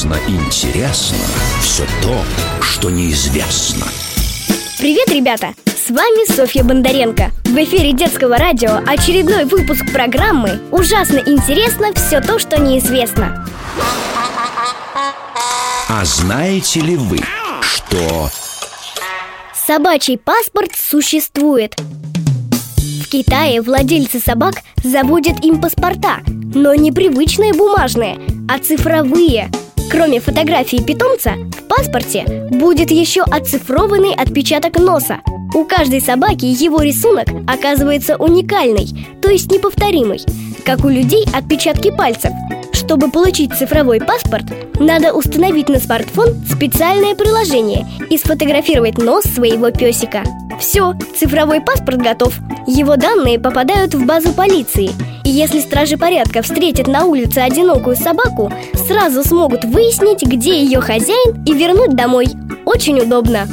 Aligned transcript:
Ужасно 0.00 0.16
интересно 0.28 1.18
все 1.60 1.84
то, 2.00 2.16
что 2.62 2.88
неизвестно. 2.88 3.86
Привет, 4.78 5.10
ребята! 5.10 5.52
С 5.66 5.90
вами 5.90 6.26
Софья 6.32 6.64
Бондаренко. 6.64 7.30
В 7.44 7.56
эфире 7.64 7.92
детского 7.92 8.38
радио 8.38 8.80
очередной 8.86 9.44
выпуск 9.44 9.92
программы 9.92 10.58
«Ужасно 10.70 11.18
интересно 11.18 11.92
все 11.92 12.22
то, 12.22 12.38
что 12.38 12.58
неизвестно». 12.58 13.46
А 15.90 16.02
знаете 16.06 16.80
ли 16.80 16.96
вы, 16.96 17.18
что 17.60 18.30
Собачий 19.66 20.16
паспорт 20.16 20.70
существует. 20.76 21.78
В 22.78 23.06
Китае 23.10 23.60
владельцы 23.60 24.18
собак 24.18 24.54
заводят 24.82 25.44
им 25.44 25.60
паспорта, 25.60 26.20
но 26.26 26.74
не 26.74 26.90
привычные 26.90 27.52
бумажные, 27.52 28.18
а 28.48 28.58
цифровые. 28.58 29.50
Кроме 29.90 30.20
фотографии 30.20 30.76
питомца, 30.76 31.32
в 31.58 31.64
паспорте 31.64 32.24
будет 32.48 32.92
еще 32.92 33.22
оцифрованный 33.22 34.14
отпечаток 34.14 34.78
носа. 34.78 35.18
У 35.52 35.64
каждой 35.64 36.00
собаки 36.00 36.44
его 36.44 36.80
рисунок 36.80 37.26
оказывается 37.48 38.16
уникальный, 38.16 38.86
то 39.20 39.30
есть 39.30 39.50
неповторимый, 39.50 40.20
как 40.64 40.84
у 40.84 40.88
людей 40.88 41.26
отпечатки 41.34 41.90
пальцев. 41.90 42.30
Чтобы 42.72 43.10
получить 43.10 43.52
цифровой 43.54 44.00
паспорт, 44.00 44.44
надо 44.78 45.12
установить 45.12 45.68
на 45.68 45.80
смартфон 45.80 46.36
специальное 46.48 47.16
приложение 47.16 47.84
и 48.08 48.16
сфотографировать 48.16 48.98
нос 48.98 49.24
своего 49.24 49.72
песика. 49.72 50.22
Все, 50.60 50.94
цифровой 51.18 51.60
паспорт 51.60 52.00
готов. 52.00 52.38
Его 52.68 52.94
данные 52.94 53.40
попадают 53.40 53.94
в 53.94 54.06
базу 54.06 54.32
полиции. 54.32 54.90
И 55.30 55.32
если 55.32 55.60
стражи 55.60 55.96
порядка 55.96 56.42
встретят 56.42 56.88
на 56.88 57.04
улице 57.04 57.38
одинокую 57.38 57.94
собаку, 57.94 58.52
сразу 58.74 59.22
смогут 59.22 59.64
выяснить, 59.64 60.24
где 60.24 60.60
ее 60.60 60.80
хозяин 60.80 61.44
и 61.44 61.54
вернуть 61.54 61.94
домой. 61.94 62.26
Очень 62.64 62.98
удобно. 62.98 63.46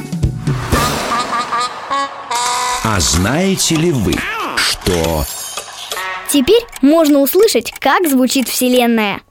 А 2.84 3.00
знаете 3.00 3.75
ли 3.75 3.92
вы, 3.92 4.16
что 4.58 5.23
Теперь 6.31 6.64
можно 6.81 7.19
услышать, 7.19 7.72
как 7.80 8.09
звучит 8.09 8.50
Вселенная. 8.50 9.22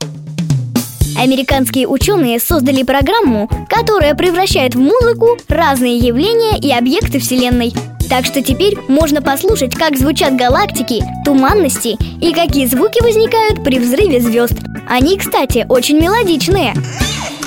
Американские 1.19 1.89
ученые 1.89 2.39
создали 2.39 2.85
программу, 2.85 3.51
которая 3.69 4.15
превращает 4.15 4.77
в 4.77 4.79
музыку 4.79 5.37
разные 5.49 5.99
явления 5.99 6.59
и 6.61 6.71
объекты 6.71 7.19
Вселенной. 7.19 7.73
Так 8.09 8.25
что 8.25 8.43
теперь 8.43 8.77
можно 8.89 9.21
послушать, 9.21 9.75
как 9.75 9.97
звучат 9.97 10.37
галактики, 10.37 11.03
туманности 11.25 11.97
и 12.21 12.33
какие 12.33 12.67
звуки 12.67 13.03
возникают 13.03 13.65
при 13.65 13.79
взрыве 13.79 14.21
звезд. 14.21 14.55
Они, 14.89 15.19
кстати, 15.19 15.67
очень 15.69 15.99
мелодичные. 16.01 16.75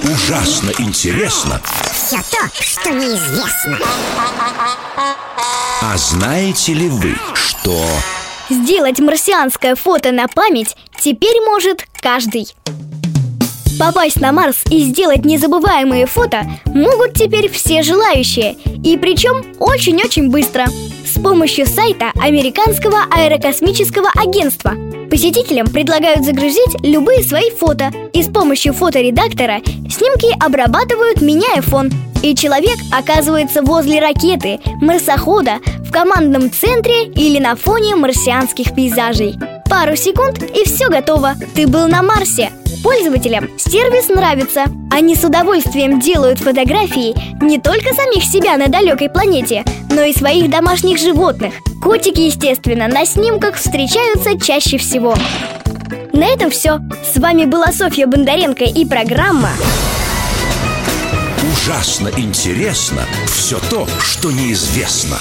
ужасно 0.04 0.72
интересно? 0.80 1.62
Все 1.94 2.18
то, 2.18 2.50
что 2.62 2.90
неизвестно. 2.92 3.78
А 5.82 5.98
знаете 5.98 6.74
ли 6.74 6.90
вы, 6.90 7.16
что 7.34 7.74
Сделать 8.50 9.00
марсианское 9.00 9.76
фото 9.76 10.12
на 10.12 10.28
память 10.28 10.76
теперь 11.00 11.40
может 11.46 11.86
каждый. 12.02 12.48
Попасть 13.80 14.20
на 14.20 14.34
Марс 14.34 14.58
и 14.70 14.84
сделать 14.84 15.24
незабываемые 15.24 16.06
фото 16.06 16.46
могут 16.66 17.14
теперь 17.14 17.50
все 17.50 17.82
желающие, 17.82 18.58
и 18.84 18.98
причем 18.98 19.46
очень-очень 19.58 20.30
быстро. 20.30 20.66
С 21.06 21.18
помощью 21.18 21.66
сайта 21.66 22.12
Американского 22.22 23.06
аэрокосмического 23.10 24.10
агентства 24.16 24.74
посетителям 25.10 25.68
предлагают 25.68 26.26
загрузить 26.26 26.76
любые 26.84 27.24
свои 27.24 27.52
фото, 27.52 27.90
и 28.12 28.22
с 28.22 28.28
помощью 28.28 28.74
фоторедактора 28.74 29.62
снимки 29.90 30.36
обрабатывают, 30.44 31.22
меняя 31.22 31.62
фон. 31.62 31.90
И 32.22 32.36
человек 32.36 32.78
оказывается 32.92 33.62
возле 33.62 34.02
ракеты, 34.02 34.60
марсохода, 34.82 35.60
в 35.86 35.92
командном 35.92 36.52
центре 36.52 37.06
или 37.06 37.40
на 37.40 37.56
фоне 37.56 37.96
марсианских 37.96 38.76
пейзажей. 38.76 39.36
Пару 39.70 39.96
секунд 39.96 40.44
и 40.44 40.64
все 40.66 40.90
готово. 40.90 41.36
Ты 41.56 41.68
был 41.68 41.88
на 41.88 42.02
Марсе. 42.02 42.52
Пользователям 42.84 43.50
сервис 43.58 44.10
нравится. 44.10 44.66
Они 44.92 45.16
с 45.16 45.24
удовольствием 45.24 46.00
делают 46.00 46.40
фотографии 46.40 47.16
не 47.44 47.60
только 47.60 47.94
самих 47.94 48.24
себя 48.24 48.58
на 48.58 48.68
далекой 48.68 49.10
планете, 49.10 49.64
но 49.92 50.02
и 50.02 50.14
своих 50.14 50.50
домашних 50.50 50.98
животных. 50.98 51.54
Котики, 51.84 52.22
естественно, 52.22 52.88
на 52.88 53.06
снимках 53.06 53.56
встречаются 53.56 54.40
чаще 54.40 54.78
всего. 54.78 55.16
На 56.14 56.26
этом 56.26 56.50
все. 56.50 56.80
С 57.14 57.18
вами 57.18 57.46
была 57.46 57.72
Софья 57.72 58.08
Бондаренко 58.08 58.64
и 58.64 58.86
программа 58.86 59.52
ужасно 61.70 62.10
интересно 62.18 63.06
все 63.28 63.60
то, 63.70 63.88
что 64.00 64.32
неизвестно? 64.32 65.18